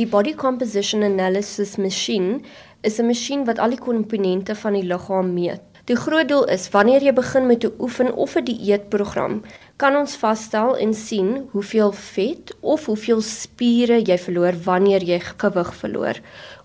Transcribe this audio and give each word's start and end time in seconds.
Die 0.00 0.06
body 0.08 0.32
composition 0.32 1.02
analysis 1.04 1.74
masjien 1.76 2.40
is 2.88 2.94
'n 2.98 3.04
masjien 3.04 3.42
wat 3.44 3.58
al 3.58 3.74
die 3.74 3.84
komponente 3.88 4.54
van 4.56 4.72
die 4.72 4.86
liggaam 4.92 5.34
meet. 5.34 5.60
Die 5.84 5.96
groot 5.96 6.28
doel 6.28 6.44
is 6.48 6.70
wanneer 6.72 7.02
jy 7.04 7.12
begin 7.12 7.46
met 7.46 7.64
'n 7.64 7.74
oefen 7.78 8.14
of 8.14 8.36
'n 8.36 8.44
dieetprogram, 8.44 9.42
kan 9.76 9.96
ons 9.96 10.16
vasstel 10.16 10.76
en 10.76 10.94
sien 10.94 11.48
hoeveel 11.52 11.92
vet 11.92 12.54
of 12.60 12.86
hoeveel 12.86 13.20
spiere 13.20 14.00
jy 14.00 14.18
verloor 14.18 14.54
wanneer 14.64 15.02
jy 15.02 15.20
gewig 15.20 15.74
verloor. 15.74 16.16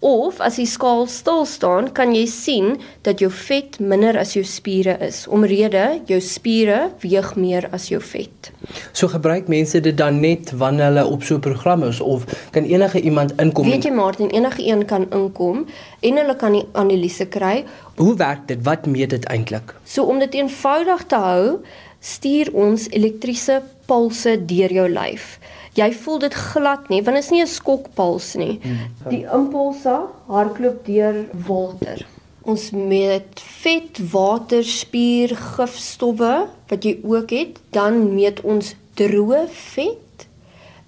Of 0.00 0.38
as 0.40 0.56
die 0.56 0.64
skaal 0.64 1.02
stil 1.12 1.42
staan, 1.44 1.90
kan 1.92 2.14
jy 2.16 2.22
sien 2.24 2.78
dat 3.04 3.20
jou 3.20 3.28
vet 3.28 3.74
minder 3.84 4.16
as 4.16 4.30
jou 4.32 4.40
spiere 4.48 4.94
is, 5.04 5.26
omrede 5.28 6.00
jou 6.08 6.16
spiere 6.24 6.78
weeg 7.02 7.34
meer 7.36 7.66
as 7.76 7.90
jou 7.90 8.00
vet. 8.00 8.48
So 8.96 9.12
gebruik 9.12 9.50
mense 9.52 9.76
dit 9.84 9.98
dan 9.98 10.22
net 10.22 10.54
wanneer 10.56 10.88
hulle 10.88 11.04
op 11.04 11.22
so 11.22 11.36
'n 11.36 11.44
program 11.44 11.84
is 11.84 12.00
of 12.00 12.24
kan 12.50 12.64
enige 12.64 13.00
iemand 13.00 13.36
inkom? 13.36 13.68
Weet 13.68 13.84
jy 13.84 13.92
Martin, 13.92 14.30
enige 14.30 14.64
een 14.64 14.86
kan 14.86 15.06
inkom 15.12 15.66
en 16.00 16.16
hulle 16.16 16.36
kan 16.36 16.52
die 16.52 16.64
analise 16.72 17.26
kry. 17.28 17.64
Hoe 17.96 18.16
werk 18.16 18.48
dit? 18.48 18.64
Wat 18.64 18.86
meet 18.86 19.10
dit 19.10 19.24
eintlik? 19.24 19.74
So 19.84 20.04
om 20.04 20.18
dit 20.18 20.34
eenvoudig 20.34 21.06
te 21.06 21.16
hou, 21.16 21.60
stuur 22.00 22.48
ons 22.52 22.88
elektriese 22.88 23.62
pulse 23.86 24.44
deur 24.46 24.72
jou 24.72 24.88
lyf. 24.88 25.38
Jy 25.78 25.92
voel 26.02 26.18
dit 26.18 26.34
glad 26.34 26.88
nie 26.90 27.02
want 27.02 27.16
dit 27.16 27.24
is 27.24 27.30
nie 27.30 27.42
'n 27.42 27.46
skokpuls 27.46 28.34
nie. 28.34 28.60
Die 29.08 29.24
impulse 29.24 30.00
hardloop 30.26 30.86
deur 30.86 31.26
water. 31.46 32.06
Ons 32.42 32.70
meet 32.70 33.40
vet, 33.62 34.10
water, 34.12 34.64
spier, 34.64 35.28
gifstowwe 35.36 36.48
wat 36.68 36.84
jy 36.84 36.98
ook 37.02 37.30
het, 37.30 37.60
dan 37.70 38.14
meet 38.14 38.40
ons 38.40 38.74
droë 38.94 39.48
vet 39.48 40.26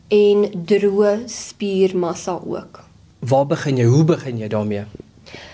en 0.09 0.49
droë 0.67 1.23
spiermassa 1.27 2.41
ook. 2.45 2.85
Waar 3.19 3.47
begin 3.47 3.77
jy? 3.77 3.85
Hoe 3.85 4.05
begin 4.05 4.39
jy 4.39 4.49
daarmee? 4.49 4.85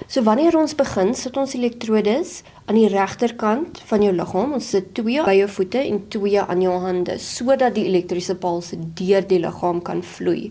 So 0.09 0.23
wanneer 0.25 0.57
ons 0.57 0.75
begin, 0.75 1.15
sit 1.15 1.37
ons 1.37 1.55
elektrodes 1.55 2.43
aan 2.65 2.79
die 2.79 2.89
regterkant 2.89 3.81
van 3.89 4.05
jou 4.05 4.13
liggaam. 4.17 4.55
Ons 4.57 4.71
sit 4.75 4.95
twee 4.97 5.25
by 5.25 5.35
jou 5.37 5.49
voete 5.59 5.83
en 5.85 6.03
twee 6.13 6.41
aan 6.41 6.63
jou 6.65 6.77
hande 6.81 7.19
sodat 7.21 7.77
die 7.77 7.85
elektriese 7.91 8.39
pulse 8.41 8.79
deur 8.99 9.27
die 9.29 9.43
liggaam 9.45 9.83
kan 9.85 10.01
vloei. 10.05 10.49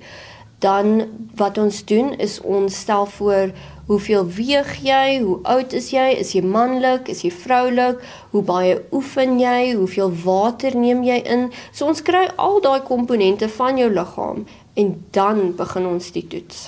Dan 0.62 1.04
wat 1.38 1.58
ons 1.62 1.84
doen 1.86 2.16
is 2.22 2.40
ons 2.42 2.80
stel 2.86 3.06
voor 3.18 3.52
hoeveel 3.88 4.26
weeg 4.38 4.72
jy, 4.84 5.20
hoe 5.22 5.38
oud 5.48 5.73
is 5.78 5.92
jy, 5.94 6.08
is 6.22 6.34
jy 6.34 6.42
manlik, 6.42 7.10
is 7.14 7.22
jy 7.23 7.32
vroulik, 7.32 8.02
hoe 8.34 8.42
baie 8.46 8.80
oefen 8.92 9.38
jy, 9.40 9.76
hoeveel 9.78 10.12
water 10.23 10.76
neem 10.78 11.06
jy 11.08 11.22
in. 11.26 11.48
So 11.72 11.90
ons 11.90 12.02
kry 12.06 12.26
al 12.36 12.60
daai 12.66 12.82
komponente 12.86 13.50
van 13.58 13.78
jou 13.78 13.92
liggaam 13.94 14.44
en 14.78 14.98
dan 15.16 15.54
begin 15.58 15.88
ons 15.94 16.12
die 16.14 16.26
toets. 16.28 16.68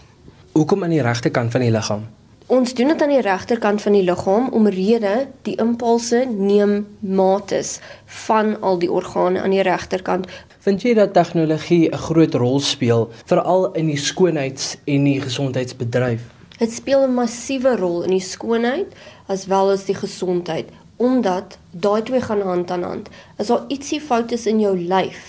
Hoekom 0.53 0.86
aan 0.86 0.95
die 0.95 1.03
regterkant 1.05 1.53
van 1.53 1.66
die 1.66 1.73
liggaam? 1.73 2.08
Ons 2.50 2.72
doen 2.73 2.89
dit 2.89 3.02
aan 3.02 3.11
die 3.14 3.22
regterkant 3.22 3.81
van 3.86 3.94
die 3.94 4.02
liggaam 4.02 4.47
omrede 4.58 5.28
die 5.45 5.53
impulse 5.61 6.23
neem 6.25 6.72
mates 7.05 7.75
van 8.23 8.55
al 8.66 8.80
die 8.81 8.89
organe 8.89 9.44
aan 9.44 9.53
die 9.53 9.61
regterkant. 9.61 10.25
Vind 10.66 10.81
jy 10.81 10.95
dat 10.97 11.14
tegnologie 11.14 11.92
'n 11.94 12.02
groot 12.08 12.33
rol 12.33 12.58
speel 12.59 13.11
veral 13.30 13.72
in 13.73 13.86
die 13.86 14.02
skoonheids- 14.02 14.77
en 14.86 15.03
die 15.03 15.22
gesondheidsbedryf? 15.22 16.22
Dit 16.58 16.73
speel 16.73 17.03
'n 17.03 17.14
massiewe 17.14 17.75
rol 17.75 18.02
in 18.03 18.17
die 18.17 18.27
skoonheid 18.33 18.88
as 19.27 19.45
wel 19.45 19.70
as 19.70 19.86
die 19.86 19.95
gesondheid 19.95 20.66
omdat 20.97 21.58
daai 21.72 22.02
twee 22.03 22.22
gaan 22.22 22.42
hand 22.42 22.72
aan 22.72 22.83
hand. 22.83 23.09
As 23.38 23.47
daar 23.47 23.64
ietsie 23.67 24.02
fout 24.02 24.31
is 24.31 24.45
in 24.45 24.59
jou 24.59 24.77
lyf, 24.77 25.28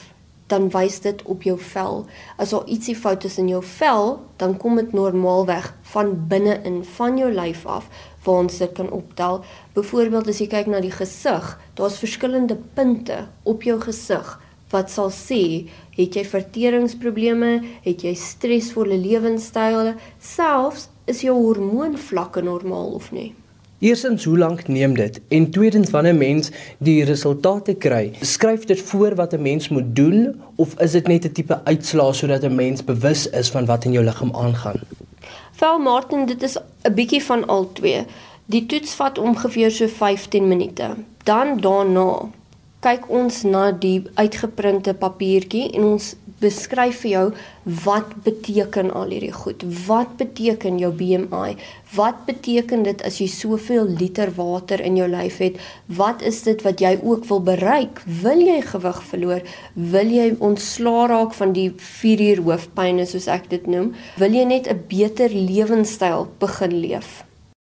dan 0.51 0.69
wys 0.75 0.99
dit 1.05 1.23
op 1.31 1.45
jou 1.47 1.57
vel. 1.73 2.05
As 2.37 2.51
daar 2.55 2.67
ietsie 2.67 2.97
fout 2.99 3.25
is 3.25 3.39
in 3.39 3.49
jou 3.53 3.63
vel, 3.77 4.19
dan 4.43 4.57
kom 4.59 4.77
dit 4.81 4.93
normaalweg 4.97 5.71
van 5.93 6.15
binne 6.29 6.59
in 6.67 6.83
van 6.97 7.19
jou 7.19 7.31
lyf 7.33 7.67
af 7.67 7.89
waar 8.25 8.45
ons 8.45 8.59
dit 8.59 8.73
kan 8.77 8.91
optel. 8.93 9.41
Byvoorbeeld 9.75 10.29
as 10.29 10.41
jy 10.43 10.49
kyk 10.53 10.69
na 10.69 10.83
die 10.85 10.93
gesig, 10.93 11.55
daar's 11.79 12.01
verskillende 12.03 12.59
punte 12.77 13.25
op 13.49 13.65
jou 13.65 13.79
gesig 13.81 14.37
wat 14.71 14.91
sal 14.91 15.11
sê 15.11 15.67
het 15.97 16.15
jy 16.15 16.23
verteringsprobleme, 16.31 17.53
het 17.83 18.05
jy 18.07 18.15
stresvolle 18.15 18.99
lewenstyl, 19.01 19.95
selfs 20.23 20.89
is 21.11 21.25
jou 21.27 21.35
hormoonvlakke 21.41 22.43
normaal 22.47 22.95
of 23.01 23.11
nie. 23.15 23.33
Eerstens, 23.81 24.25
hoe 24.25 24.39
lank 24.39 24.69
neem 24.69 24.95
dit? 24.95 25.21
En 25.29 25.51
tweedens, 25.51 25.91
wanneer 25.91 26.15
mens 26.15 26.51
die 26.79 27.05
resultate 27.05 27.75
kry, 27.75 28.13
skryf 28.21 28.67
dit 28.69 28.81
voor 28.81 29.15
wat 29.15 29.33
'n 29.33 29.43
mens 29.43 29.69
moet 29.69 29.97
doen 29.97 30.43
of 30.55 30.75
is 30.81 30.91
dit 30.91 31.07
net 31.07 31.25
'n 31.25 31.33
tipe 31.33 31.61
uitslaa 31.65 32.13
sodat 32.13 32.43
'n 32.45 32.55
mens 32.55 32.85
bewus 32.85 33.31
is 33.31 33.51
van 33.51 33.65
wat 33.67 33.85
in 33.85 33.93
jou 33.93 34.05
liggaam 34.05 34.35
aangaan? 34.35 34.81
Vel 35.53 35.79
Martin, 35.79 36.27
dit 36.27 36.43
is 36.43 36.57
'n 36.83 36.95
bietjie 36.95 37.23
van 37.25 37.47
al 37.47 37.73
twee. 37.73 38.05
Die 38.45 38.67
toets 38.67 38.95
vat 38.95 39.19
ongeveer 39.19 39.71
so 39.71 39.87
15 39.87 40.49
minute. 40.49 40.89
Dan 41.25 41.61
daarna 41.61 42.29
kyk 42.81 43.09
ons 43.09 43.43
na 43.43 43.73
die 43.73 44.03
uitgeprinte 44.15 44.95
papiertjie 44.95 45.71
en 45.71 45.85
ons 45.85 46.15
beskryf 46.41 47.03
vir 47.05 47.11
jou 47.11 47.25
wat 47.85 48.13
beteken 48.25 48.91
al 48.97 49.13
hierdie 49.13 49.35
goed? 49.37 49.63
Wat 49.87 50.17
beteken 50.21 50.79
jou 50.81 50.91
BMI? 50.97 51.57
Wat 51.95 52.25
beteken 52.27 52.85
dit 52.89 53.03
as 53.07 53.21
jy 53.21 53.29
soveel 53.31 53.89
liter 54.01 54.33
water 54.37 54.81
in 54.81 54.97
jou 54.99 55.09
lyf 55.11 55.41
het? 55.45 55.61
Wat 55.87 56.25
is 56.27 56.43
dit 56.49 56.63
wat 56.67 56.81
jy 56.81 56.97
ook 57.03 57.27
wil 57.31 57.43
bereik? 57.53 58.03
Wil 58.23 58.45
jy 58.47 58.61
gewig 58.73 59.01
verloor? 59.13 59.49
Wil 59.75 60.15
jy 60.17 60.29
ontslaa 60.39 61.09
raak 61.13 61.35
van 61.39 61.57
die 61.57 61.71
4 61.77 62.27
uur 62.31 62.45
hoofpynne 62.51 63.07
soos 63.07 63.29
ek 63.29 63.51
dit 63.53 63.67
noem? 63.71 63.95
Wil 64.19 64.39
jy 64.41 64.45
net 64.45 64.69
'n 64.69 64.85
beter 64.89 65.29
lewenstyl 65.29 66.29
begin 66.39 66.81
leef? 66.81 67.30